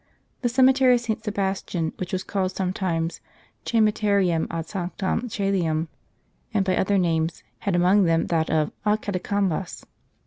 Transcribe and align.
* 0.21 0.41
The 0.41 0.49
cemetery 0.49 0.95
of 0.95 0.99
St. 1.01 1.23
Sebastian, 1.23 1.93
which 1.97 2.11
was 2.11 2.23
called 2.23 2.53
sometimes 2.55 3.21
Ccemeterium 3.67 4.47
ad 4.49 4.65
Sandmn 4.65 5.25
CceciUam,\ 5.29 5.89
and 6.55 6.65
by 6.65 6.75
other 6.75 6.97
names, 6.97 7.43
had 7.59 7.75
among 7.75 8.05
them 8.05 8.25
that 8.25 8.49
of 8.49 8.71
Ad 8.83 9.03
Catacumbas. 9.03 9.85